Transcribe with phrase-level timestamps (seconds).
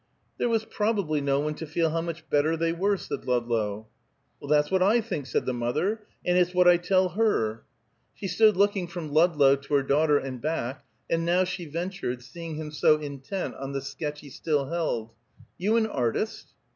[0.39, 3.85] "There was probably no one to feel how much better they were," said Ludlow.
[4.39, 7.63] "Well, that's what I think," said the mother, "and it's what I tell her."
[8.15, 12.55] She stood looking from Ludlow to her daughter and back, and now she ventured, seeing
[12.55, 15.11] him so intent on the sketch he still held,
[15.59, 16.55] "You an artist?"